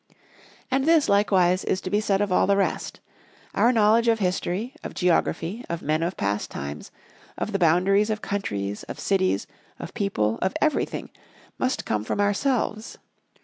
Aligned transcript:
And 0.71 0.85
this, 0.85 1.07
likewise, 1.07 1.63
is 1.63 1.79
to 1.81 1.91
be 1.91 2.01
said 2.01 2.21
of 2.21 2.31
all 2.31 2.47
the 2.47 2.57
rest. 2.57 2.99
Our 3.53 3.71
knowledge 3.71 4.07
of 4.07 4.17
History, 4.17 4.73
of 4.83 4.95
Geography, 4.95 5.63
of 5.69 5.83
men 5.83 6.01
of 6.01 6.17
past 6.17 6.49
times, 6.49 6.89
of 7.37 7.51
the 7.51 7.59
boundaries 7.59 8.09
of 8.09 8.19
countries, 8.19 8.81
of 8.87 8.99
cities, 8.99 9.45
of 9.77 9.93
people, 9.93 10.39
of 10.41 10.55
everything, 10.59 11.11
must 11.59 11.85
come 11.85 12.03
from 12.03 12.19
ourselves. 12.19 12.97